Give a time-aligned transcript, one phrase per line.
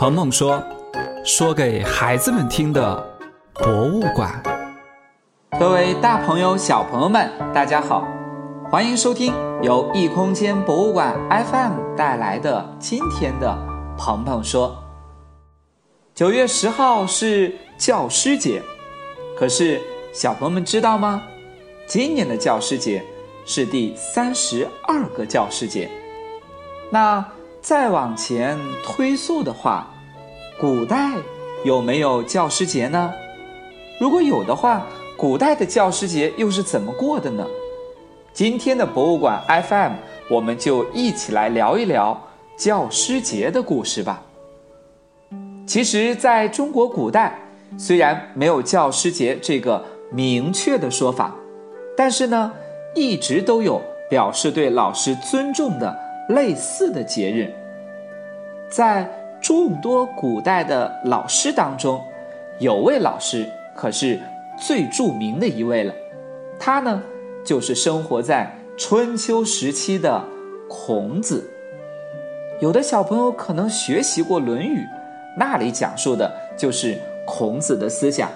[0.00, 0.64] 鹏鹏说
[1.26, 3.06] ：“说给孩子们听的
[3.52, 4.42] 博物馆。”
[5.60, 8.08] 各位大朋友、小朋友们，大家好，
[8.70, 13.54] 欢迎收听由异空间博物馆 FM 带来的今天的
[13.98, 14.82] 鹏鹏说。
[16.14, 18.62] 九月十号是教师节，
[19.36, 19.82] 可是
[20.14, 21.22] 小朋友们知道吗？
[21.86, 23.04] 今年的教师节
[23.44, 25.90] 是第三十二个教师节。
[26.88, 27.22] 那
[27.60, 29.86] 再往前推溯的话，
[30.58, 31.12] 古代
[31.62, 33.12] 有没有教师节呢？
[34.00, 37.46] 如果有的话，古代的教师节又是怎么过的呢？
[38.32, 39.92] 今天的博物馆 FM，
[40.30, 42.18] 我们就一起来聊一聊
[42.56, 44.22] 教师节的故事吧。
[45.66, 47.38] 其实，在中国古代，
[47.76, 51.34] 虽然没有教师节这个明确的说法，
[51.94, 52.50] 但是呢，
[52.94, 55.94] 一直都有表示对老师尊重的
[56.34, 57.52] 类似的节日。
[58.68, 59.08] 在
[59.40, 62.02] 众多古代的老师当中，
[62.58, 64.20] 有位老师可是。
[64.58, 65.94] 最著名的一位了，
[66.58, 67.02] 他呢
[67.42, 70.22] 就是生活在春秋时期的
[70.68, 71.48] 孔子。
[72.60, 74.80] 有的小朋友可能学习过《论语》，
[75.34, 78.28] 那里讲述的就是孔子的思想。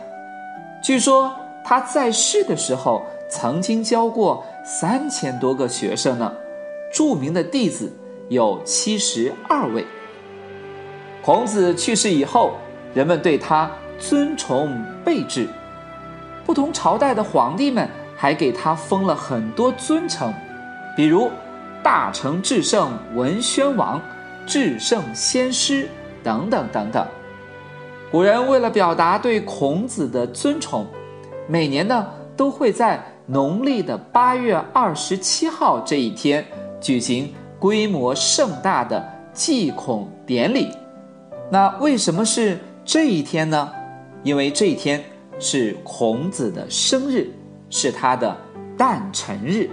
[0.82, 1.30] 据说
[1.62, 6.32] 他在世的时候曾经教过三千多个学生呢，
[6.94, 7.92] 著名的弟子
[8.28, 9.84] 有七十二位。
[11.20, 12.52] 孔子去世以后，
[12.94, 15.48] 人们对他尊崇备至。
[16.46, 20.32] 不同朝代的皇帝们还给他封了很多尊称，
[20.96, 21.28] 比如
[21.82, 24.00] 大成至圣文宣王、
[24.46, 25.88] 至圣先师
[26.22, 27.04] 等等等等。
[28.12, 30.86] 古人为了表达对孔子的尊崇，
[31.48, 32.06] 每年呢
[32.36, 36.46] 都会在农历的八月二十七号这一天
[36.84, 40.68] 举行规模盛大的祭孔典礼。
[41.50, 43.72] 那为什么是这一天呢？
[44.22, 45.02] 因为这一天。
[45.40, 47.28] 是孔子的生日，
[47.68, 48.36] 是他的
[48.78, 49.68] 诞辰日。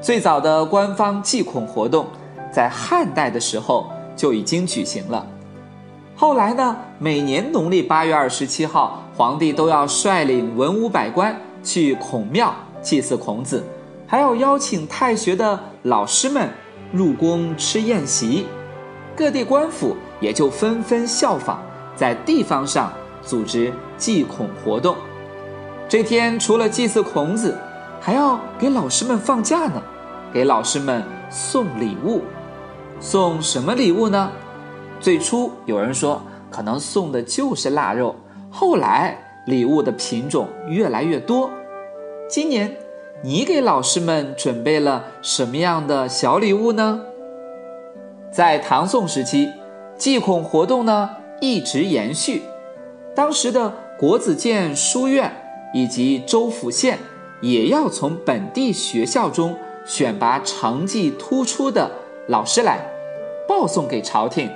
[0.00, 2.04] 最早的官方祭孔活动，
[2.52, 5.24] 在汉代的时候就已经举行了。
[6.16, 13.62] 后来呢，每年农历八月二十七号，皇帝都要率领文武百官去孔庙祭祀孔子，
[14.04, 16.48] 还要邀请太学的老师们
[16.92, 18.46] 入宫吃宴席。
[19.14, 21.58] 各地官府也就纷纷效仿，
[21.94, 22.92] 在地方上。
[23.22, 24.94] 组织祭孔活动，
[25.88, 27.56] 这天除了祭祀孔子，
[27.98, 29.82] 还要给老师们放假呢，
[30.30, 32.20] 给老师们送礼物。
[33.00, 34.30] 送什么礼物呢？
[35.00, 36.20] 最初有人说
[36.50, 38.14] 可能送的就是腊肉，
[38.50, 39.16] 后来
[39.46, 41.50] 礼物的品种越来越多。
[42.28, 42.76] 今年
[43.24, 47.00] 你给老师们准备了什么样的小礼物呢？
[48.30, 49.48] 在唐宋时期，
[49.96, 51.08] 祭孔活动呢
[51.40, 52.42] 一直延续。
[53.14, 55.32] 当时的国子监书院
[55.72, 56.98] 以及州府县
[57.40, 59.56] 也要从本地学校中
[59.86, 61.90] 选拔成绩突出的
[62.28, 62.78] 老师来，
[63.48, 64.50] 报送给朝廷。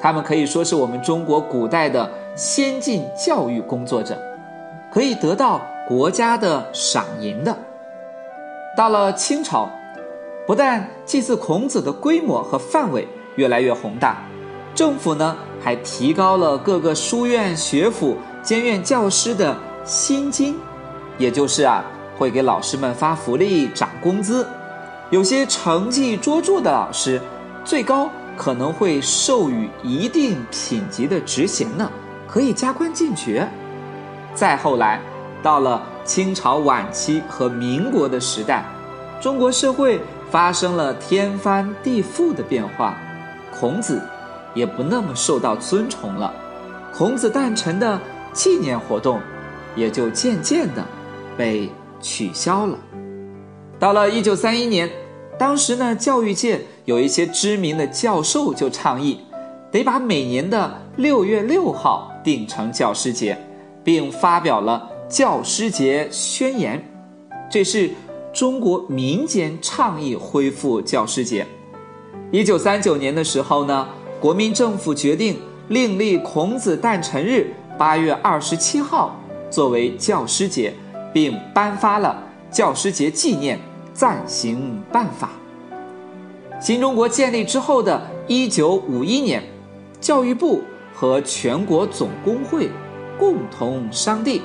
[0.00, 4.20] 他们可以说是我们中国古代的先进教育工作者，
[4.92, 7.56] 可以得到国家的赏银的。
[8.76, 9.68] 到了清朝，
[10.46, 13.06] 不但祭祀孔子的规模和范围
[13.36, 14.22] 越来越宏大。
[14.74, 20.58] 政府呢还提高了各个书院、学府、监院教师的薪金，
[21.18, 21.84] 也就是啊
[22.16, 24.46] 会给老师们发福利、涨工资。
[25.10, 27.20] 有些成绩卓著的老师，
[27.66, 31.90] 最高可能会授予一定品级的职衔呢，
[32.26, 33.46] 可以加官进爵。
[34.34, 34.98] 再后来，
[35.42, 38.64] 到了清朝晚期和民国的时代，
[39.20, 42.96] 中国社会发生了天翻地覆的变化，
[43.50, 44.00] 孔子。
[44.54, 46.30] 也不那么受到尊崇了，
[46.92, 47.98] 孔子诞辰的
[48.34, 49.18] 纪念活动
[49.74, 50.84] 也就渐渐的
[51.38, 51.70] 被
[52.02, 52.76] 取消了。
[53.78, 54.90] 到了一九三一年，
[55.38, 59.20] 当时呢，教育界有一些知名的教授就倡议，
[59.70, 63.34] 得把每年的六月六号定成教师节，
[63.82, 66.82] 并发表了教师节宣言。
[67.50, 67.90] 这是
[68.32, 71.46] 中国民间倡议恢复教师节。
[72.30, 73.86] 一九三九年的时候呢。
[74.22, 75.36] 国民政府决定
[75.66, 79.20] 另立孔子诞辰日八月二十七号
[79.50, 80.72] 作为教师节，
[81.12, 83.58] 并颁发了教师节纪念
[83.92, 85.30] 暂行办法。
[86.60, 89.42] 新中国建立之后的一九五一年，
[90.00, 90.62] 教育部
[90.94, 92.70] 和全国总工会
[93.18, 94.40] 共同商定，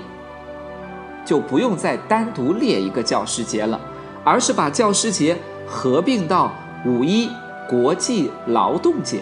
[1.28, 3.78] 就不用再单独列一个教师节了，
[4.24, 5.38] 而是把教师节
[5.68, 6.54] 合并到
[6.86, 7.30] 五一
[7.70, 9.22] 国际劳动节。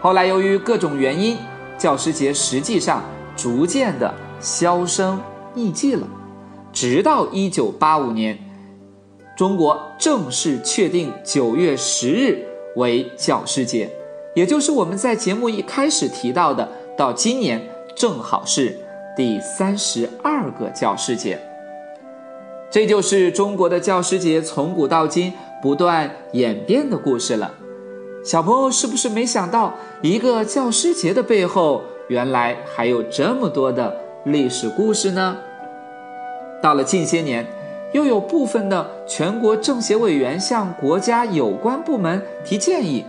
[0.00, 1.36] 后来由于各种原因，
[1.76, 3.02] 教师节实际上
[3.36, 5.20] 逐渐的销声
[5.56, 6.06] 匿迹了。
[6.72, 8.38] 直到一九八五年，
[9.36, 13.90] 中国正式确定九月十日为教师节，
[14.36, 17.60] 也就是我们在节目一开始提到的，到今年
[17.96, 18.78] 正好是
[19.18, 21.40] 第三十二个教师节。
[22.70, 27.52] 这就是中国的教师节从古到今不断演变的故事了。
[28.24, 33.92] 小朋友是不是没想到，一个教师节的背后，原来还有这么多的
[34.24, 35.36] 历史故事呢？
[36.62, 37.44] 到了近些年，
[37.90, 43.04] 又有部分的全国政协委员向国家有关部门提建议，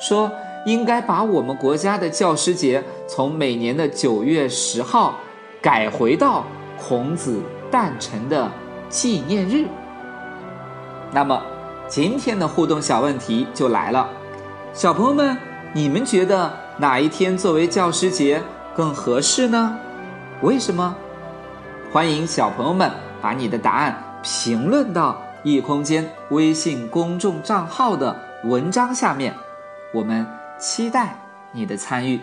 [0.00, 0.28] 说
[0.66, 5.20] 应该把我们国家的教师节从每年的九月十号
[5.62, 6.44] 改回到
[6.76, 8.50] 孔子诞辰的
[8.88, 9.64] 纪念日。
[11.12, 11.40] 那么，
[11.86, 14.08] 今天的互动小问题就来了，
[14.72, 15.36] 小朋友们，
[15.72, 18.42] 你们觉得哪一天作为教师节
[18.74, 19.78] 更合适呢？
[20.40, 20.96] 为什么？
[21.92, 29.32] 欢迎小朋友们把你的答案评论到异空间微信公众账号的文章下面，
[29.92, 30.26] 我们
[30.58, 31.16] 期待
[31.52, 32.20] 你的参与。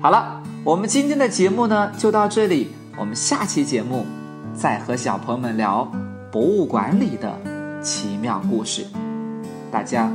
[0.00, 4.06] 好了我们今天的节目呢就到这里我们下期节目
[4.54, 5.90] 再和小朋友们聊
[6.30, 7.32] 博物馆里的
[7.82, 8.84] 奇妙故事。
[9.70, 10.10] 大家